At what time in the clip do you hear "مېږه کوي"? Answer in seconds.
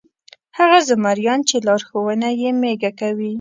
2.61-3.29